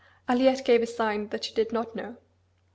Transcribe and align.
Aliette 0.27 0.63
gave 0.65 0.81
a 0.81 0.87
sign 0.87 1.27
that 1.29 1.43
she 1.43 1.53
did 1.53 1.71
not 1.71 1.95
know. 1.95 2.17